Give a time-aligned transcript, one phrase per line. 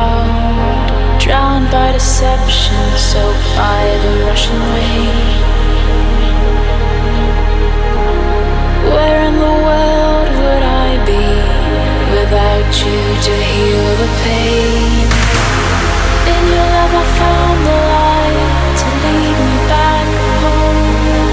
[0.00, 5.28] crowd, drowned by deception, soaked by the rushing rain.
[8.94, 11.26] Where in the world would I be
[12.16, 15.06] without you to heal the pain?
[16.34, 20.08] In your love, I found the light to lead me back
[20.42, 21.30] home.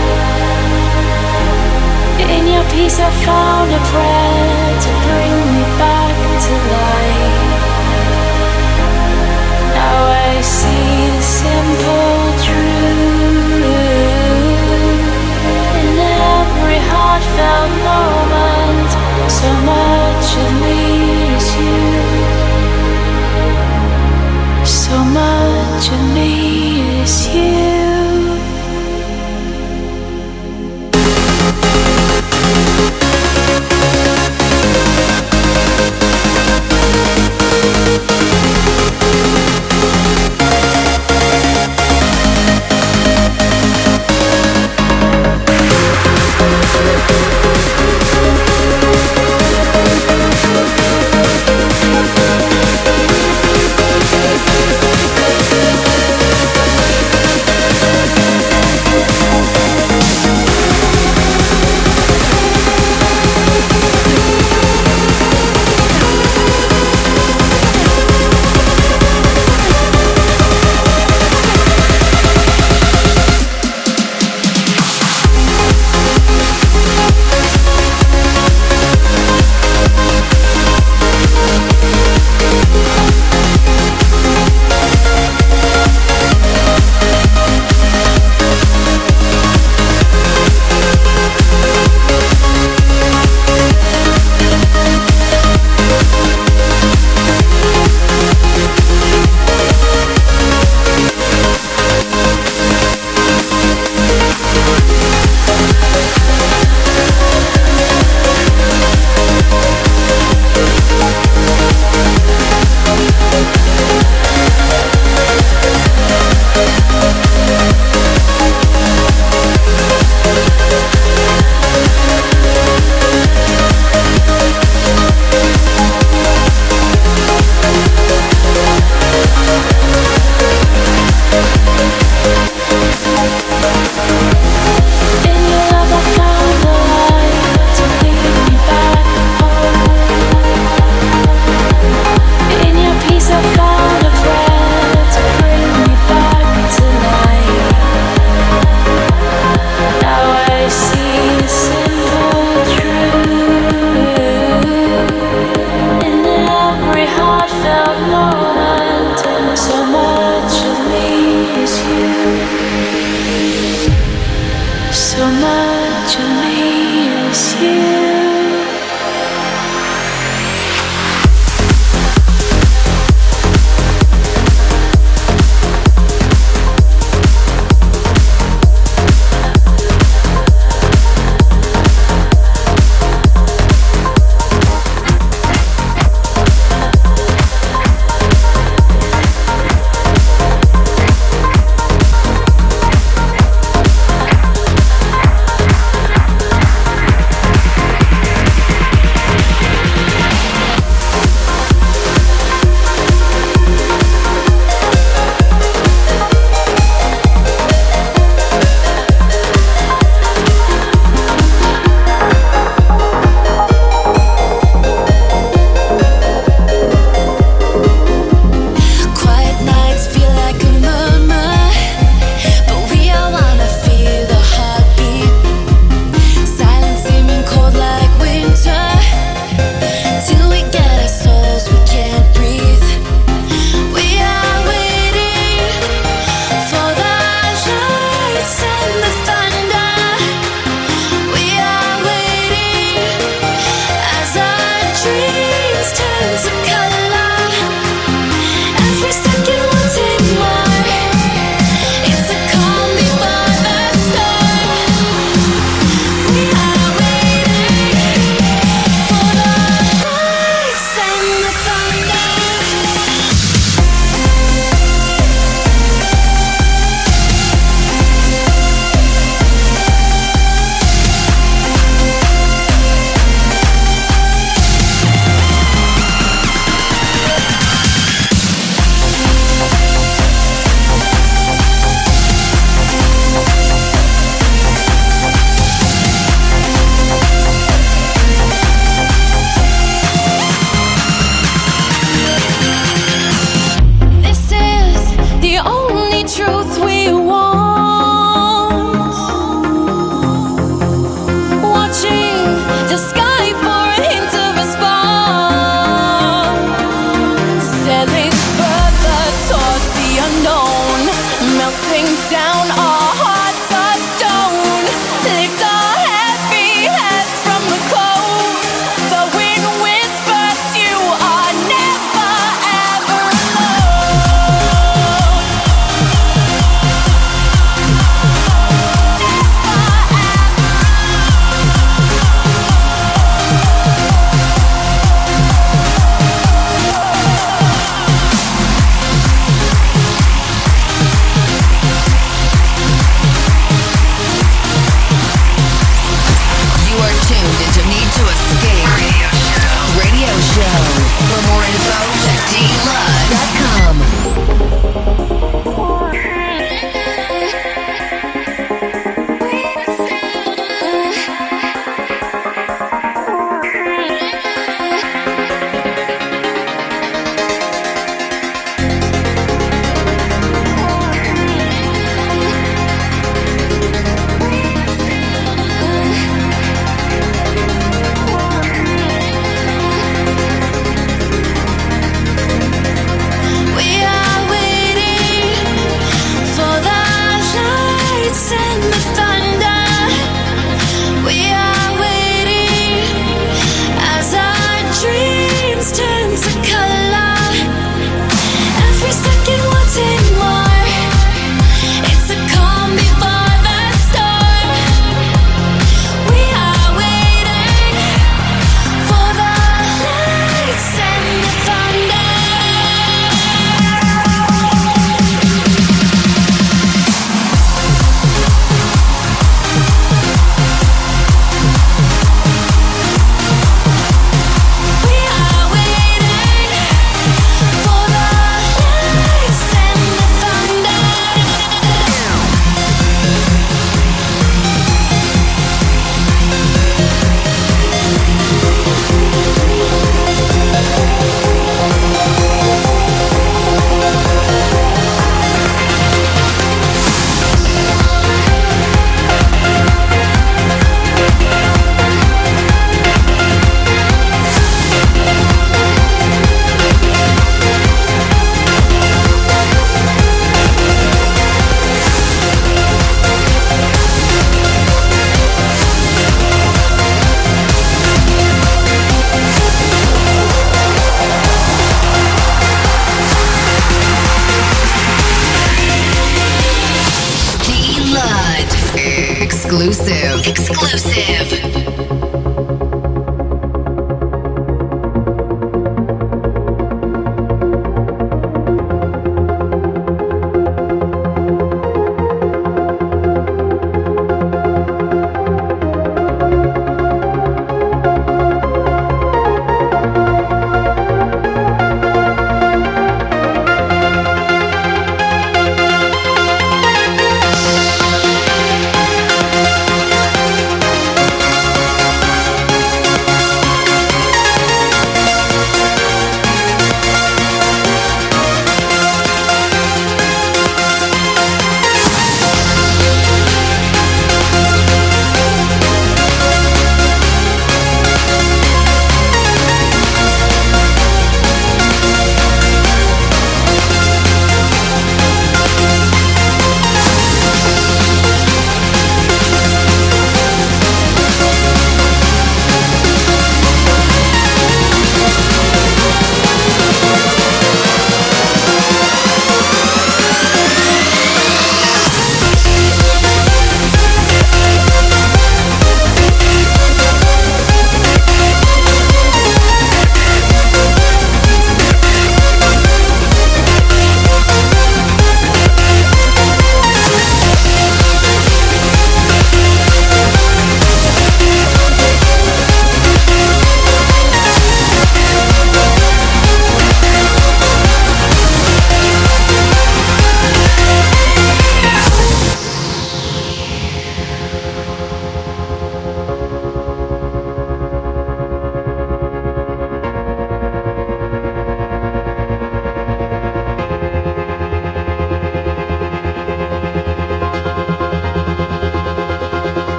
[2.36, 5.47] In your peace, I found a prayer to bring
[24.68, 27.87] So much of me is you.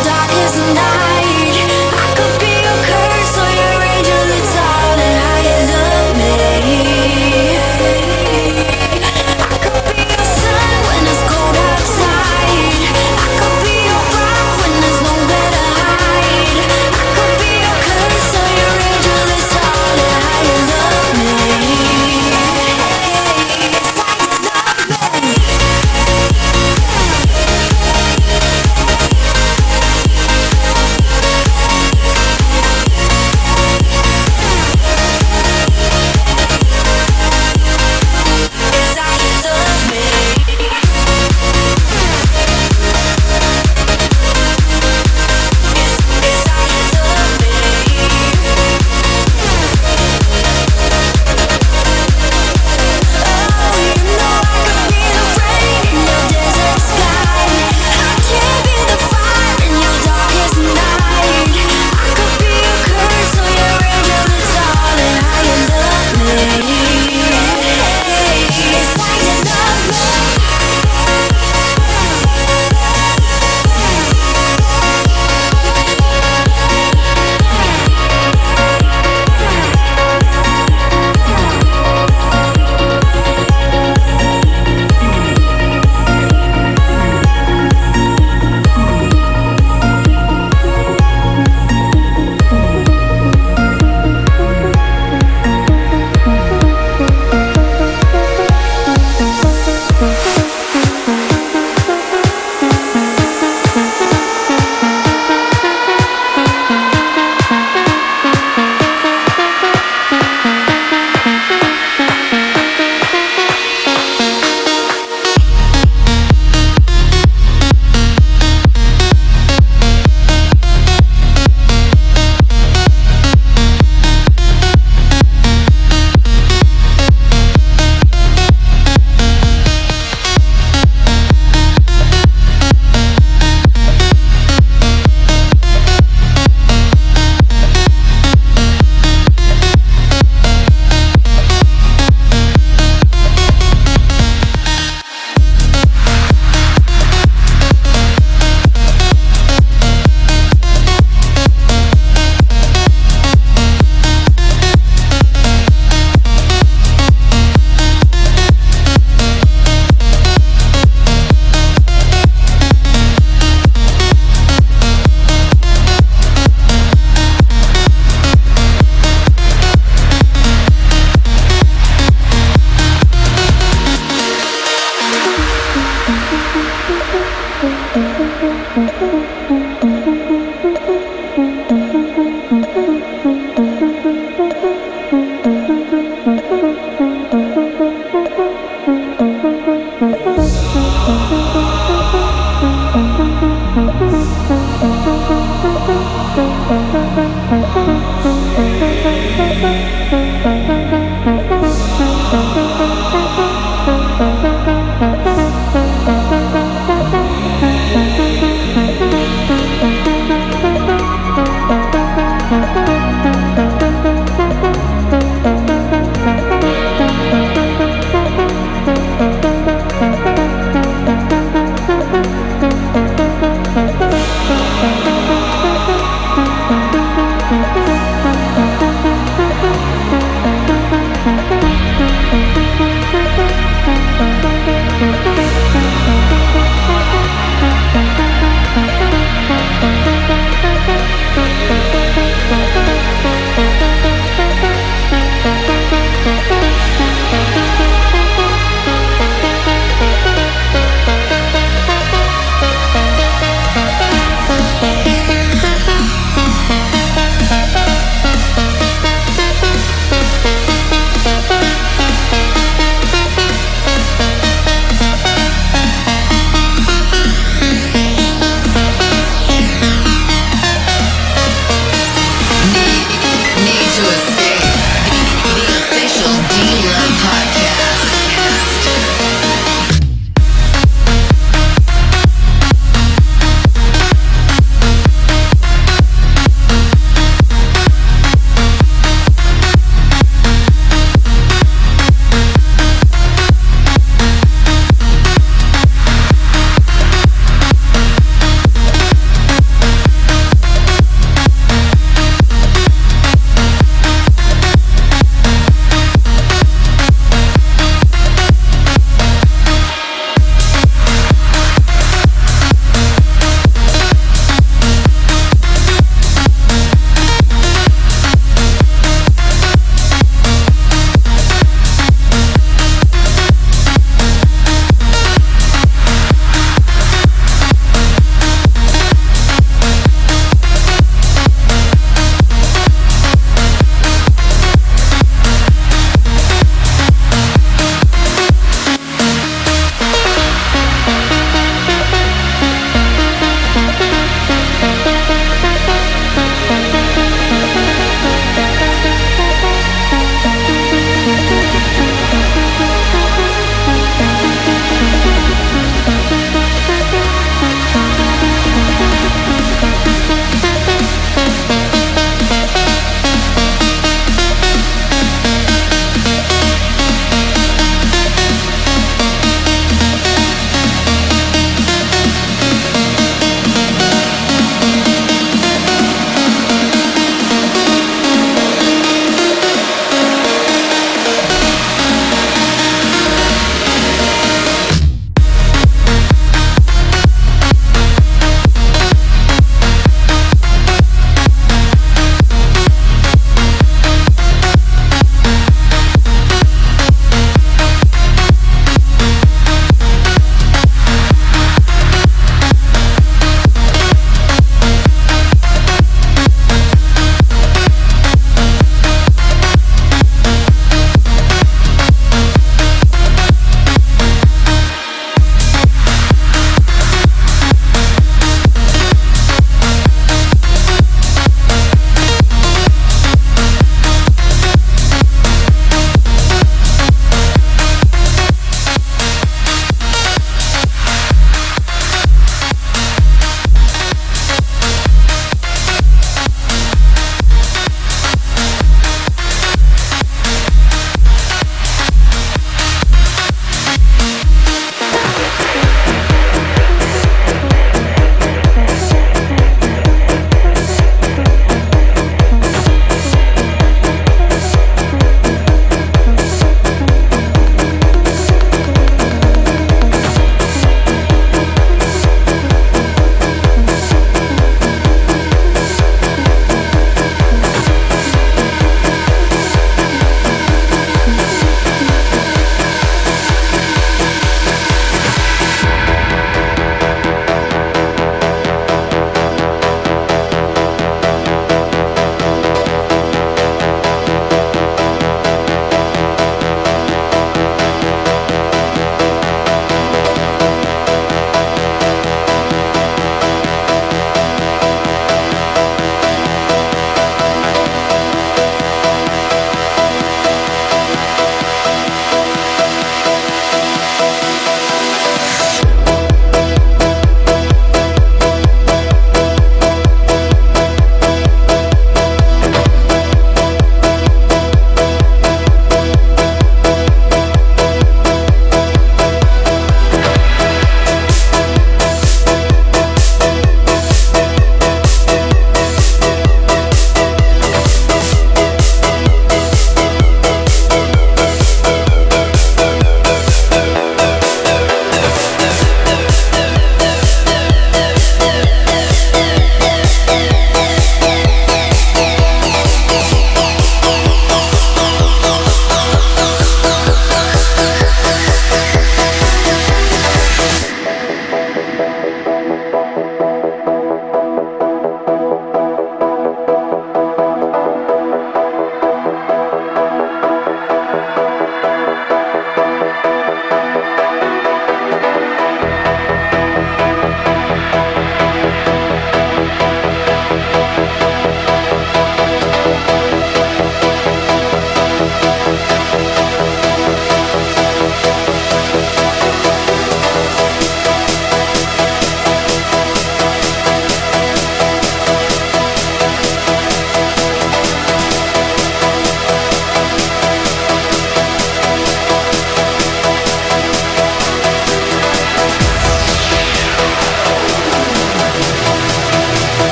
[0.00, 1.01] darkest night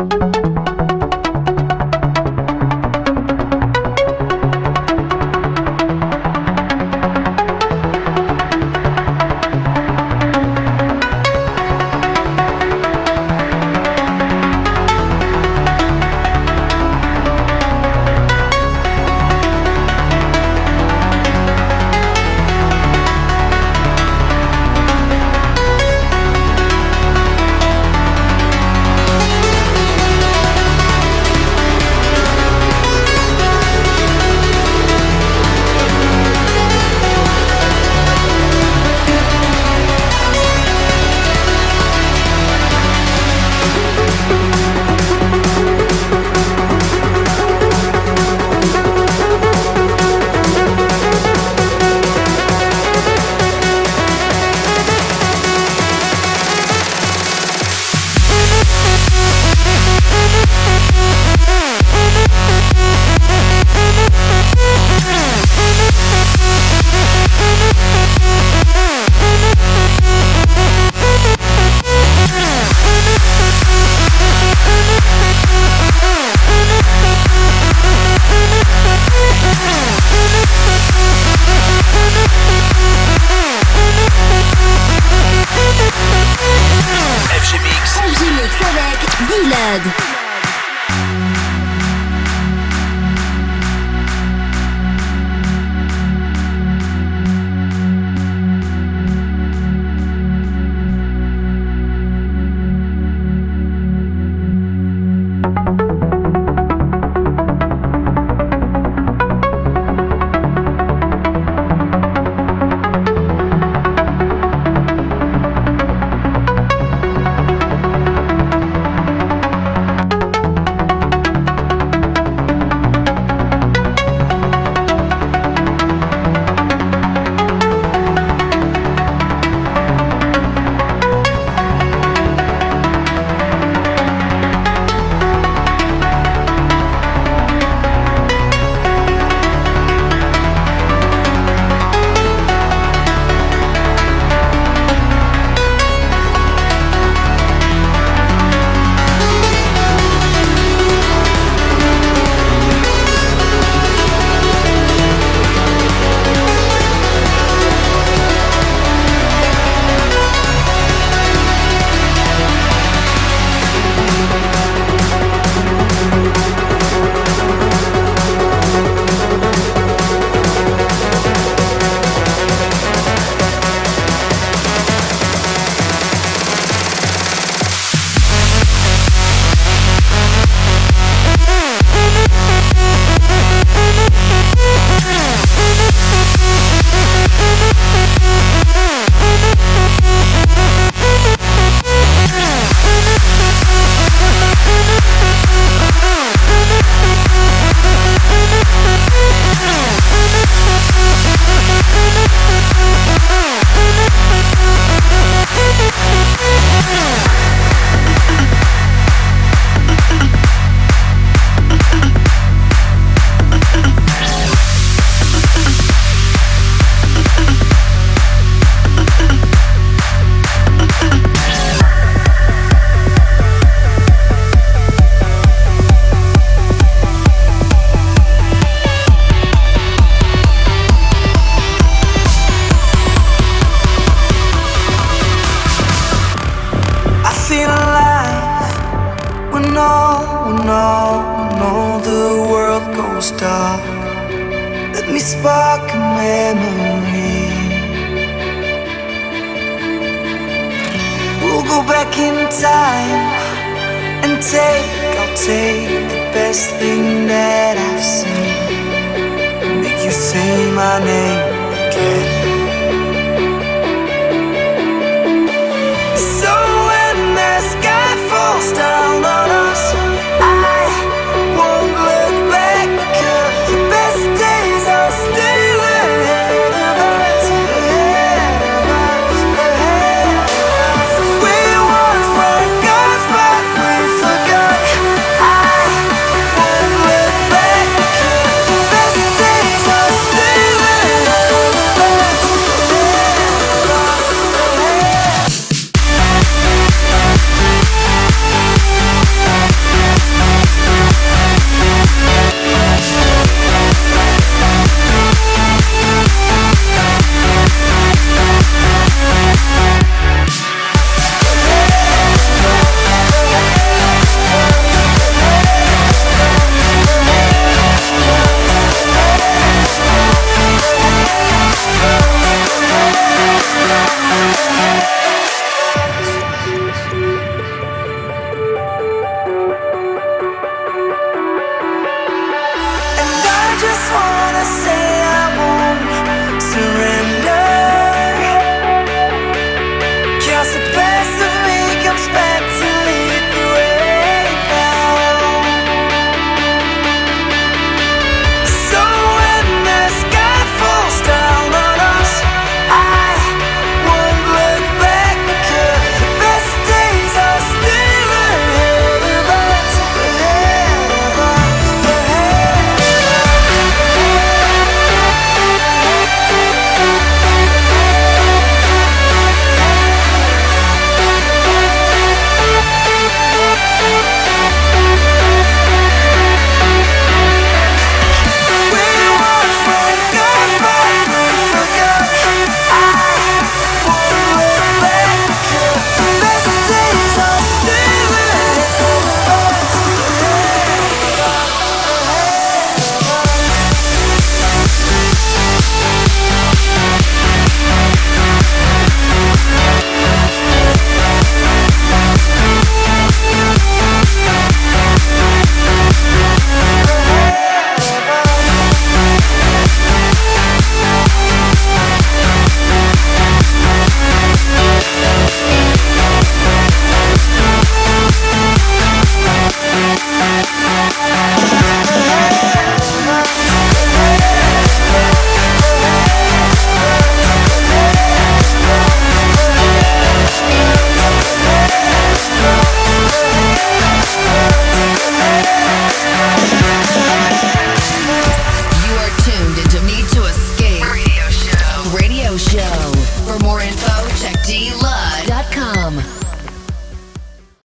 [0.00, 0.39] my name